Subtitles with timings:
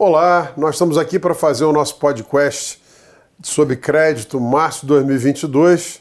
[0.00, 2.80] Olá, nós estamos aqui para fazer o nosso podcast
[3.42, 6.00] sobre crédito março de 2022.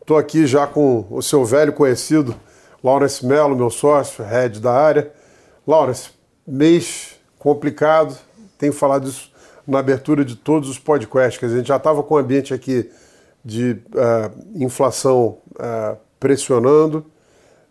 [0.00, 2.34] Estou aqui já com o seu velho conhecido,
[2.82, 5.12] Laurence Mello, meu sócio, head da área.
[5.64, 6.10] Laurence,
[6.44, 8.18] mês complicado,
[8.58, 9.30] tenho falado isso
[9.64, 12.90] na abertura de todos os podcasts, que a gente já estava com o ambiente aqui
[13.44, 17.06] de uh, inflação uh, pressionando,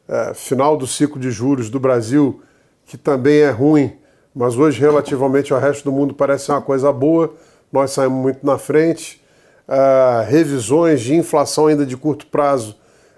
[0.08, 2.42] uh, final do ciclo de juros do Brasil,
[2.86, 4.00] que também é ruim,
[4.36, 7.34] mas hoje, relativamente ao resto do mundo, parece uma coisa boa.
[7.72, 9.24] Nós saímos muito na frente.
[9.66, 12.76] Uh, revisões de inflação ainda de curto prazo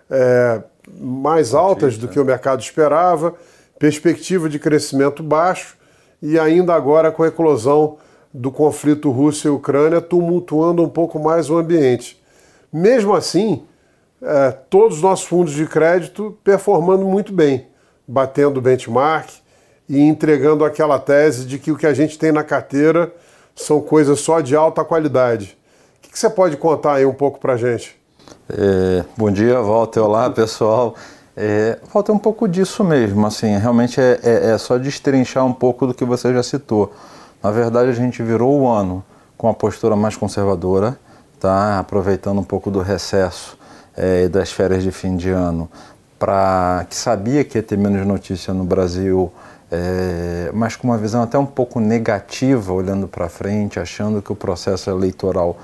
[0.09, 0.61] é,
[0.97, 3.33] mais altas do que o mercado esperava,
[3.77, 5.75] perspectiva de crescimento baixo
[6.21, 7.97] e ainda agora com a eclosão
[8.33, 12.21] do conflito Rússia e Ucrânia tumultuando um pouco mais o ambiente.
[12.71, 13.65] Mesmo assim,
[14.21, 17.67] é, todos os nossos fundos de crédito performando muito bem,
[18.07, 19.29] batendo benchmark,
[19.89, 23.11] e entregando aquela tese de que o que a gente tem na carteira
[23.55, 25.57] são coisas só de alta qualidade.
[25.97, 27.95] O que, você pode contar aí um pouco para a gente?
[28.49, 30.01] É, bom dia, Walter.
[30.01, 30.95] Olá, pessoal.
[31.35, 35.85] É, falta um pouco disso mesmo, assim, realmente é, é, é, só destrinchar um pouco
[35.85, 36.91] do que você já citou.
[37.43, 39.03] Na verdade, a gente virou o ano
[39.37, 40.97] com a postura mais conservadora,
[41.39, 41.77] tá?
[41.77, 43.57] aproveitando um pouco do recesso
[43.95, 45.69] é, e das férias de fim de ano,
[46.17, 49.31] para que sabia que ia ter menos notícia no Brasil
[49.71, 54.35] é, mas com uma visão até um pouco negativa, olhando para frente, achando que o
[54.35, 55.57] processo eleitoral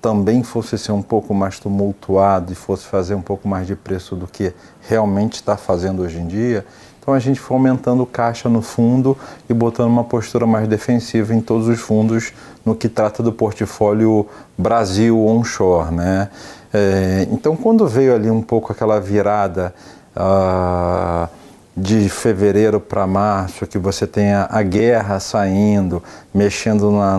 [0.00, 4.14] também fosse ser um pouco mais tumultuado e fosse fazer um pouco mais de preço
[4.14, 4.52] do que
[4.88, 6.64] realmente está fazendo hoje em dia.
[7.00, 9.16] Então a gente foi aumentando caixa no fundo
[9.48, 12.32] e botando uma postura mais defensiva em todos os fundos
[12.64, 14.26] no que trata do portfólio
[14.58, 16.28] Brasil onshore, né?
[16.74, 19.72] É, então quando veio ali um pouco aquela virada
[20.16, 21.28] uh,
[21.76, 26.02] de fevereiro para março, que você tenha a guerra saindo,
[26.32, 27.18] mexendo na,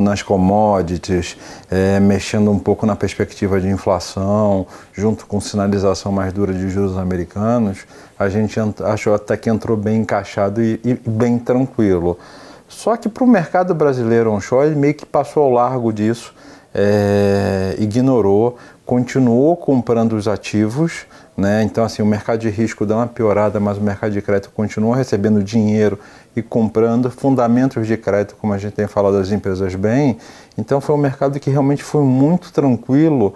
[0.00, 1.36] nas commodities,
[1.70, 6.96] é, mexendo um pouco na perspectiva de inflação, junto com sinalização mais dura de juros
[6.96, 7.80] americanos,
[8.18, 12.18] a gente achou até que entrou bem encaixado e, e bem tranquilo.
[12.66, 16.34] Só que para o mercado brasileiro onshore, meio que passou ao largo disso,
[16.80, 18.56] é, ignorou,
[18.86, 21.06] continuou comprando os ativos,
[21.36, 21.64] né?
[21.64, 24.94] Então, assim, o mercado de risco dá uma piorada, mas o mercado de crédito continua
[24.94, 25.98] recebendo dinheiro
[26.36, 30.18] e comprando fundamentos de crédito, como a gente tem falado das empresas bem.
[30.56, 33.34] Então, foi um mercado que realmente foi muito tranquilo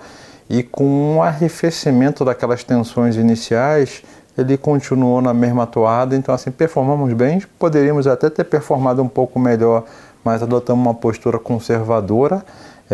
[0.48, 4.04] e com um arrefecimento daquelas tensões iniciais,
[4.38, 6.14] ele continuou na mesma toada.
[6.14, 9.84] Então, assim, performamos bem, poderíamos até ter performado um pouco melhor,
[10.22, 12.44] mas adotamos uma postura conservadora.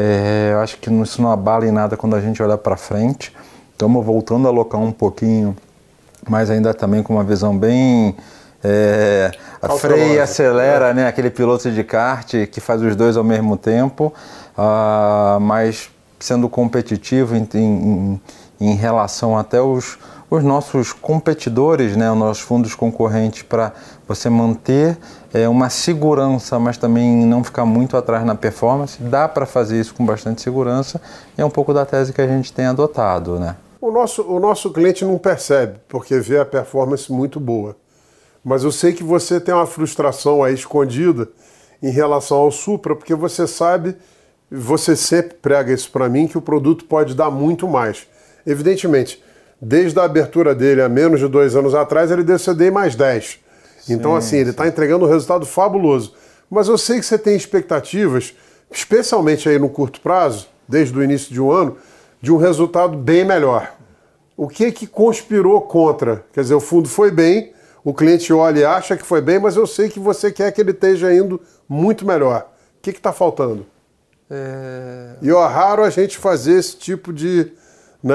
[0.01, 3.35] É, eu acho que isso não abala em nada quando a gente olha para frente.
[3.73, 5.57] Estamos voltando a alocar um pouquinho,
[6.29, 8.15] mas ainda também com uma visão bem
[8.63, 9.33] é,
[9.81, 10.95] freia e acelera, é.
[10.95, 11.09] né?
[11.09, 14.15] Aquele piloto de kart que faz os dois ao mesmo tempo,
[14.57, 18.21] uh, mas sendo competitivo em, em,
[18.61, 19.99] em relação até os,
[20.31, 23.73] os nossos competidores, né, os nossos fundos concorrentes, para
[24.07, 24.99] você manter
[25.33, 29.03] é, uma segurança, mas também não ficar muito atrás na performance.
[29.03, 31.01] Dá para fazer isso com bastante segurança.
[31.37, 33.57] É um pouco da tese que a gente tem adotado, né?
[33.81, 37.77] O nosso, o nosso cliente não percebe, porque vê a performance muito boa.
[38.45, 41.29] Mas eu sei que você tem uma frustração aí escondida
[41.83, 43.97] em relação ao Supra, porque você sabe,
[44.51, 48.07] você sempre prega isso para mim, que o produto pode dar muito mais.
[48.45, 49.23] Evidentemente,
[49.61, 53.41] desde a abertura dele há menos de dois anos atrás, ele deu CDI mais 10.
[53.81, 56.15] Sim, então, assim, ele está entregando um resultado fabuloso.
[56.51, 58.35] Mas eu sei que você tem expectativas,
[58.71, 61.77] especialmente aí no curto prazo, desde o início de um ano,
[62.21, 63.75] de um resultado bem melhor.
[64.37, 66.25] O que que conspirou contra?
[66.33, 67.53] Quer dizer, o fundo foi bem,
[67.85, 70.61] o cliente olha e acha que foi bem, mas eu sei que você quer que
[70.61, 72.49] ele esteja indo muito melhor.
[72.79, 73.67] O que está faltando?
[74.31, 75.15] É...
[75.23, 77.53] E é raro a gente fazer esse tipo de.
[78.03, 78.15] Né,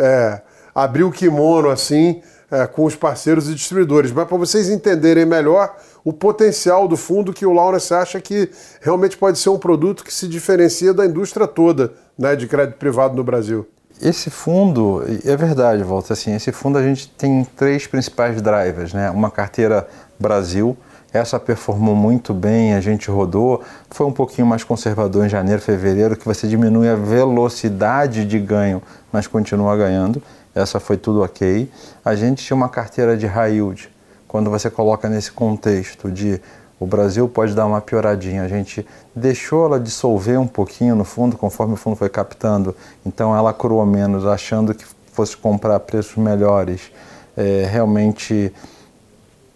[0.00, 0.42] é,
[0.74, 4.12] abrir o kimono assim é, com os parceiros e distribuidores.
[4.12, 5.74] Mas para vocês entenderem melhor
[6.04, 10.12] o potencial do fundo que o Lawrence acha que realmente pode ser um produto que
[10.12, 13.66] se diferencia da indústria toda né, de crédito privado no Brasil.
[14.00, 19.08] Esse fundo, é verdade, Volta, assim, esse fundo a gente tem três principais drivers, né?
[19.10, 19.86] Uma carteira
[20.18, 20.76] Brasil,
[21.12, 26.16] essa performou muito bem, a gente rodou, foi um pouquinho mais conservador em janeiro, fevereiro,
[26.16, 28.82] que você diminui a velocidade de ganho,
[29.12, 30.22] mas continua ganhando.
[30.54, 31.70] Essa foi tudo ok.
[32.04, 33.90] A gente tinha uma carteira de high yield.
[34.28, 36.40] Quando você coloca nesse contexto de
[36.82, 38.42] o Brasil pode dar uma pioradinha.
[38.42, 38.84] A gente
[39.14, 42.74] deixou ela dissolver um pouquinho no fundo, conforme o fundo foi captando,
[43.06, 46.90] então ela curou menos, achando que fosse comprar preços melhores.
[47.36, 48.52] É, realmente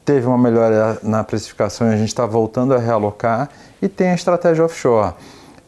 [0.05, 3.49] teve uma melhora na precificação e a gente está voltando a realocar,
[3.83, 5.15] e tem a estratégia offshore.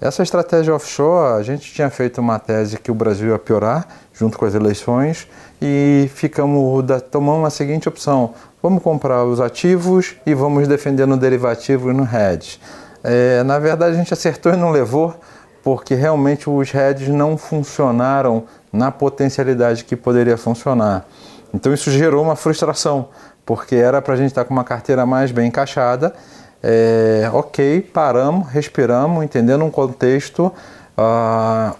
[0.00, 4.38] Essa estratégia offshore, a gente tinha feito uma tese que o Brasil ia piorar junto
[4.38, 5.26] com as eleições
[5.60, 11.90] e ficamos tomamos a seguinte opção: vamos comprar os ativos e vamos defender no derivativo
[11.90, 12.60] e no hedge.
[13.02, 15.16] É, na verdade, a gente acertou e não levou,
[15.64, 21.06] porque realmente os hedges não funcionaram na potencialidade que poderia funcionar.
[21.52, 23.08] Então isso gerou uma frustração,
[23.44, 26.14] porque era para a gente estar tá com uma carteira mais bem encaixada.
[26.62, 30.52] É, ok, paramos, respiramos, entendendo um contexto.
[30.96, 31.76] Uh,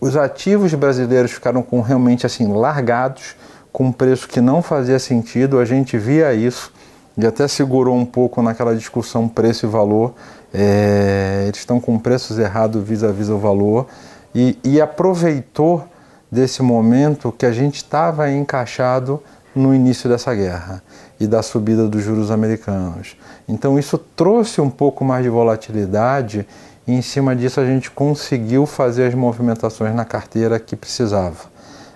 [0.00, 3.36] os ativos brasileiros ficaram com realmente assim largados,
[3.72, 5.58] com um preço que não fazia sentido.
[5.58, 6.72] A gente via isso
[7.16, 10.14] e até segurou um pouco naquela discussão preço e valor.
[10.54, 13.86] É, eles estão com preços errados vis-à-vis o valor
[14.34, 15.84] e, e aproveitou
[16.30, 19.22] desse momento que a gente estava encaixado
[19.54, 20.82] no início dessa guerra
[21.22, 23.16] e da subida dos juros americanos.
[23.48, 26.46] Então isso trouxe um pouco mais de volatilidade
[26.86, 31.50] e em cima disso a gente conseguiu fazer as movimentações na carteira que precisava.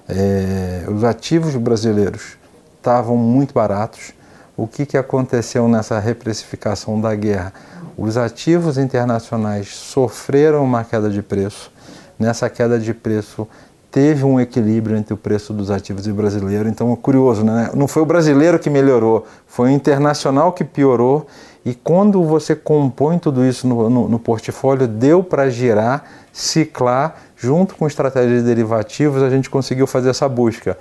[0.08, 2.36] É, os ativos brasileiros
[2.76, 4.12] estavam muito baratos.
[4.56, 7.52] O que, que aconteceu nessa reprecificação da guerra?
[7.98, 11.72] Os ativos internacionais sofreram uma queda de preço.
[12.18, 13.46] Nessa queda de preço,
[13.90, 16.68] teve um equilíbrio entre o preço dos ativos e brasileiro.
[16.68, 17.70] Então, curioso, né?
[17.74, 21.26] Não foi o brasileiro que melhorou, foi o internacional que piorou.
[21.64, 27.74] E quando você compõe tudo isso no, no, no portfólio, deu para girar, ciclar, junto
[27.74, 30.78] com estratégias de derivativos, a gente conseguiu fazer essa busca.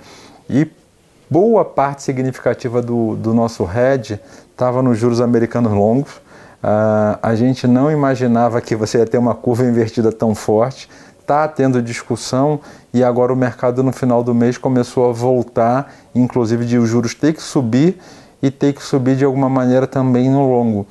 [0.48, 0.70] E
[1.28, 4.20] boa parte significativa do, do nosso hedge
[4.52, 6.12] estava nos juros americanos longos.
[6.62, 10.88] Uh, a gente não imaginava que você ia ter uma curva invertida tão forte
[11.26, 12.60] está tendo discussão
[12.94, 17.14] e agora o mercado no final do mês começou a voltar, inclusive de os juros
[17.14, 17.98] ter que subir
[18.40, 20.86] e ter que subir de alguma maneira também no longo.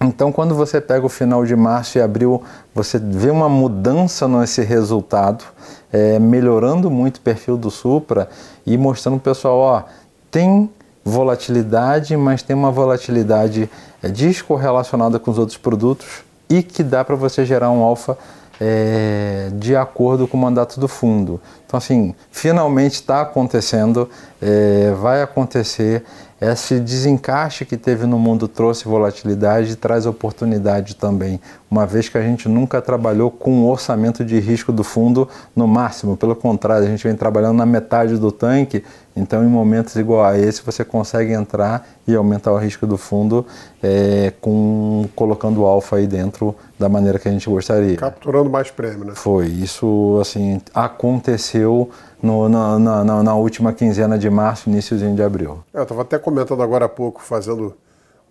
[0.00, 2.42] Então, quando você pega o final de março e abril,
[2.74, 5.44] você vê uma mudança nesse resultado,
[5.92, 8.30] é, melhorando muito o perfil do Supra
[8.64, 9.82] e mostrando o pessoal, ó,
[10.30, 10.70] tem
[11.04, 13.68] volatilidade, mas tem uma volatilidade
[14.02, 18.16] é, descorrelacionada com os outros produtos e que dá para você gerar um alfa
[18.60, 21.40] é, de acordo com o mandato do fundo.
[21.66, 24.08] Então, assim, finalmente está acontecendo,
[24.40, 26.04] é, vai acontecer.
[26.40, 31.38] Esse desencaixe que teve no mundo trouxe volatilidade e traz oportunidade também,
[31.70, 35.68] uma vez que a gente nunca trabalhou com o orçamento de risco do fundo no
[35.68, 38.82] máximo, pelo contrário, a gente vem trabalhando na metade do tanque,
[39.14, 43.44] então em momentos igual a esse você consegue entrar e aumentar o risco do fundo
[43.82, 47.96] é, com colocando o alfa aí dentro da maneira que a gente gostaria.
[47.96, 49.12] Capturando mais prêmio, né?
[49.14, 51.90] Foi, isso assim aconteceu
[52.22, 55.58] no, na, na, na, última quinzena de março, iníciozinho de abril.
[55.74, 57.74] É, eu estava até comentando agora há pouco, fazendo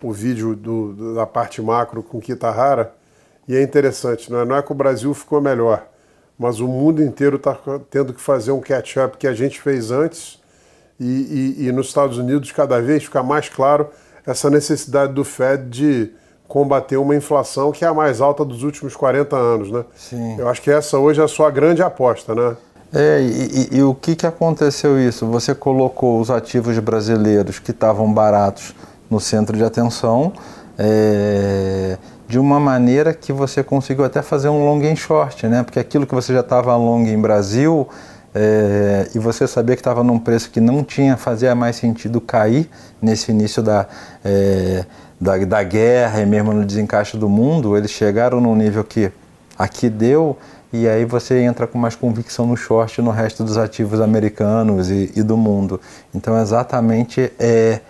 [0.02, 2.92] o vídeo do, da parte macro com Kitahara,
[3.46, 5.86] e é interessante, não é, não é que o Brasil ficou melhor,
[6.38, 7.56] mas o mundo inteiro está
[7.90, 10.39] tendo que fazer um catch-up que a gente fez antes,
[11.00, 13.88] e, e, e nos Estados Unidos cada vez fica mais claro
[14.26, 16.12] essa necessidade do Fed de
[16.46, 19.84] combater uma inflação que é a mais alta dos últimos 40 anos, né?
[19.96, 20.36] Sim.
[20.38, 22.56] Eu acho que essa hoje é a sua grande aposta, né?
[22.92, 25.24] É, e, e, o que, que aconteceu isso?
[25.26, 28.74] Você colocou os ativos brasileiros que estavam baratos
[29.08, 30.32] no centro de atenção
[30.76, 35.62] é, de uma maneira que você conseguiu até fazer um long em short, né?
[35.62, 37.88] Porque aquilo que você já estava long em Brasil
[38.34, 42.68] é, e você sabia que estava num preço que não tinha, fazia mais sentido cair
[43.02, 43.86] nesse início da,
[44.24, 44.84] é,
[45.20, 49.10] da, da guerra e mesmo no desencaixe do mundo, eles chegaram num nível que
[49.58, 50.38] aqui deu
[50.72, 55.10] e aí você entra com mais convicção no short no resto dos ativos americanos e,
[55.16, 55.80] e do mundo.
[56.14, 57.80] Então, exatamente é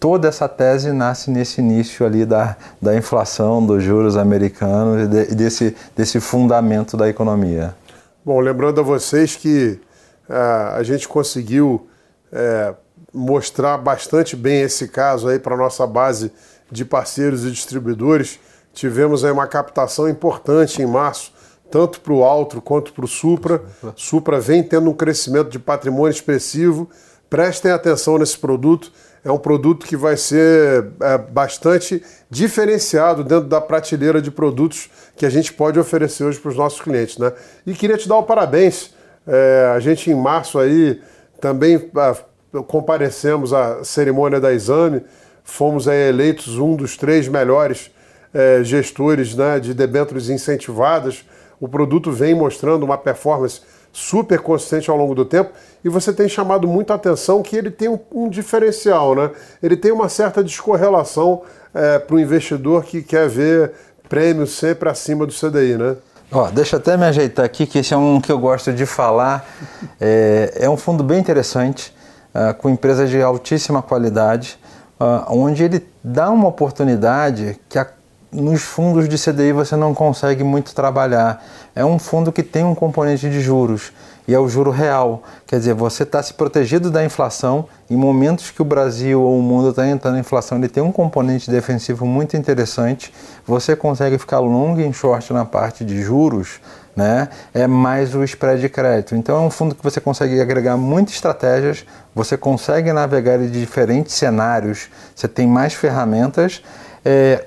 [0.00, 5.34] toda essa tese nasce nesse início ali da, da inflação, dos juros americanos e, de,
[5.34, 7.74] desse, desse fundamento da economia.
[8.22, 9.80] Bom, lembrando a vocês que
[10.28, 11.88] uh, a gente conseguiu
[12.30, 12.76] uh,
[13.14, 16.30] mostrar bastante bem esse caso aí para nossa base
[16.70, 18.38] de parceiros e distribuidores.
[18.74, 21.32] Tivemos aí uma captação importante em março
[21.70, 23.62] tanto para o Altro quanto para o Supra.
[23.94, 26.90] Supra vem tendo um crescimento de patrimônio expressivo.
[27.30, 28.92] Prestem atenção nesse produto.
[29.24, 35.26] É um produto que vai ser é, bastante diferenciado dentro da prateleira de produtos que
[35.26, 37.18] a gente pode oferecer hoje para os nossos clientes.
[37.18, 37.32] Né?
[37.66, 38.94] E queria te dar o parabéns.
[39.26, 41.00] É, a gente, em março, aí
[41.40, 42.16] também a,
[42.54, 45.02] é, comparecemos à cerimônia da exame.
[45.44, 47.90] Fomos aí, eleitos um dos três melhores
[48.32, 51.24] é, gestores né, de debêntures incentivadas
[51.60, 53.60] o produto vem mostrando uma performance
[53.92, 55.50] super consistente ao longo do tempo
[55.84, 59.30] e você tem chamado muita atenção que ele tem um, um diferencial, né?
[59.62, 61.42] Ele tem uma certa descorrelação
[61.74, 63.72] é, para o investidor que quer ver
[64.08, 65.96] prêmio sempre acima do CDI, né?
[66.32, 69.48] Ó, deixa até me ajeitar aqui, que esse é um que eu gosto de falar.
[70.00, 71.92] É, é um fundo bem interessante,
[72.32, 74.58] uh, com empresas de altíssima qualidade,
[75.00, 77.86] uh, onde ele dá uma oportunidade que a
[78.32, 81.44] nos fundos de CDI você não consegue muito trabalhar.
[81.74, 83.92] É um fundo que tem um componente de juros
[84.28, 85.22] e é o juro real.
[85.46, 87.66] Quer dizer, você está se protegido da inflação.
[87.90, 90.92] Em momentos que o Brasil ou o mundo está entrando em inflação, ele tem um
[90.92, 93.12] componente defensivo muito interessante.
[93.44, 96.60] Você consegue ficar long e short na parte de juros,
[96.94, 97.28] né?
[97.52, 99.16] É mais o spread de crédito.
[99.16, 101.84] Então é um fundo que você consegue agregar muitas estratégias,
[102.14, 106.62] você consegue navegar em diferentes cenários, você tem mais ferramentas.
[107.04, 107.46] É,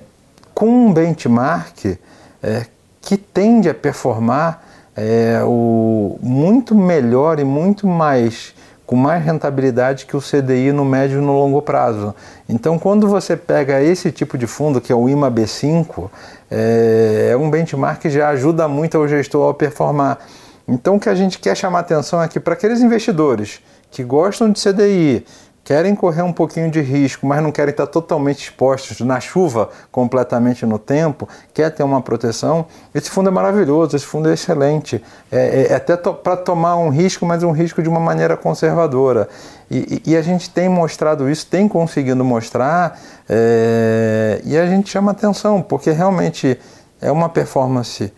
[0.53, 1.97] com um benchmark
[2.41, 2.65] é,
[3.01, 4.63] que tende a performar
[4.95, 8.53] é, o, muito melhor e muito mais
[8.85, 12.13] com mais rentabilidade que o CDI no médio e no longo prazo.
[12.47, 16.09] Então, quando você pega esse tipo de fundo, que é o IMA B5,
[16.51, 20.19] é, é um benchmark que já ajuda muito o gestor a performar.
[20.67, 24.61] Então, o que a gente quer chamar atenção aqui para aqueles investidores que gostam de
[24.61, 25.25] CDI,
[25.63, 30.65] querem correr um pouquinho de risco, mas não querem estar totalmente expostos na chuva completamente
[30.65, 35.01] no tempo, quer ter uma proteção, esse fundo é maravilhoso, esse fundo é excelente.
[35.31, 38.35] É, é, é até to para tomar um risco, mas um risco de uma maneira
[38.35, 39.29] conservadora.
[39.71, 45.11] E, e, a gente tem mostrado isso, tem conseguido mostrar, é, e a gente chama
[45.11, 46.59] atenção, porque realmente
[47.01, 48.13] é uma performance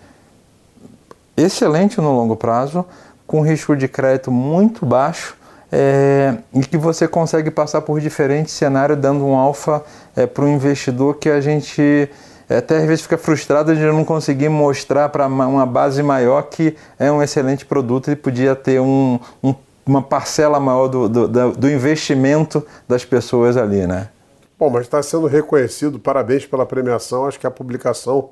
[1.38, 2.84] excelente no longo prazo,
[3.26, 5.36] com risco de crédito muito baixo
[5.72, 9.84] é, e que você consegue passar por diferentes cenários, dando um alfa
[10.16, 12.10] é, para o investidor que a gente
[12.50, 16.76] é, até às vezes fica frustrado de não conseguir mostrar para uma base maior que
[17.00, 19.56] é um excelente produto e podia ter um, um,
[19.86, 24.10] uma parcela maior do, do, do investimento das pessoas ali, né?
[24.58, 27.26] Bom, mas está sendo reconhecido, parabéns pela premiação.
[27.26, 28.30] Acho que a publicação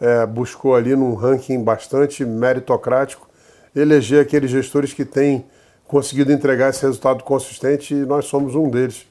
[0.00, 3.28] é, buscou ali num ranking bastante meritocrático
[3.76, 5.44] eleger aqueles gestores que têm
[5.90, 9.04] conseguido entregar esse resultado consistente e nós somos um deles.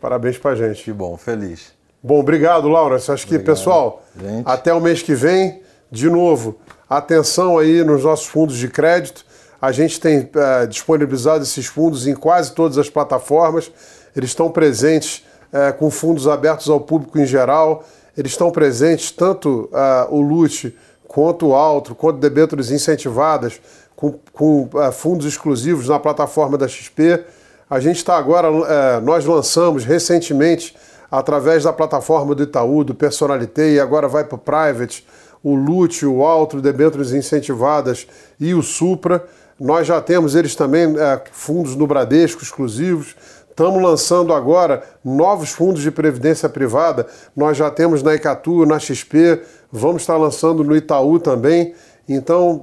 [0.00, 0.84] Parabéns para a gente.
[0.84, 1.72] Que bom, feliz.
[2.00, 2.96] Bom, obrigado, Laura.
[2.96, 4.44] Acho que, pessoal, gente.
[4.46, 5.60] até o mês que vem,
[5.90, 6.56] de novo,
[6.88, 9.26] atenção aí nos nossos fundos de crédito.
[9.60, 13.70] A gente tem é, disponibilizado esses fundos em quase todas as plataformas.
[14.14, 17.84] Eles estão presentes é, com fundos abertos ao público em geral.
[18.16, 20.72] Eles estão presentes tanto é, o LUT
[21.10, 23.60] quanto o Altro, quanto debêntures incentivadas,
[24.00, 27.22] com, com uh, fundos exclusivos na plataforma da XP.
[27.68, 30.74] A gente está agora, uh, nós lançamos recentemente,
[31.10, 35.06] através da plataforma do Itaú, do Personalité, e agora vai para o Private,
[35.42, 38.06] o LUT, o Alto, debêntures incentivadas
[38.38, 39.24] e o Supra.
[39.58, 43.14] Nós já temos eles também, uh, fundos no Bradesco exclusivos.
[43.50, 47.06] Estamos lançando agora novos fundos de previdência privada.
[47.36, 51.74] Nós já temos na Icatu, na XP, vamos estar lançando no Itaú também.
[52.12, 52.60] Então,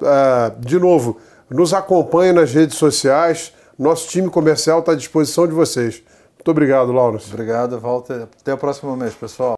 [0.60, 1.18] de novo,
[1.50, 3.54] nos acompanhe nas redes sociais.
[3.80, 6.04] Nosso time comercial está à disposição de vocês.
[6.38, 7.32] Muito obrigado, Laurence.
[7.32, 8.28] Obrigado, Walter.
[8.42, 9.56] Até o próximo mês, pessoal.